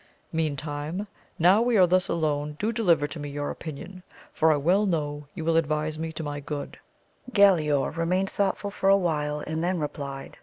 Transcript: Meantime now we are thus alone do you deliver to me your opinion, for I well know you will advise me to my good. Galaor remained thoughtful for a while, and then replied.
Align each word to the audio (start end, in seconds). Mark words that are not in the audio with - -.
Meantime 0.33 1.05
now 1.37 1.61
we 1.61 1.77
are 1.77 1.85
thus 1.85 2.07
alone 2.07 2.55
do 2.57 2.65
you 2.65 2.73
deliver 2.73 3.05
to 3.05 3.19
me 3.19 3.29
your 3.29 3.51
opinion, 3.51 4.01
for 4.33 4.51
I 4.51 4.57
well 4.57 4.87
know 4.87 5.27
you 5.35 5.45
will 5.45 5.57
advise 5.57 5.99
me 5.99 6.11
to 6.13 6.23
my 6.23 6.39
good. 6.39 6.79
Galaor 7.33 7.95
remained 7.95 8.31
thoughtful 8.31 8.71
for 8.71 8.89
a 8.89 8.97
while, 8.97 9.41
and 9.41 9.63
then 9.63 9.77
replied. 9.77 10.37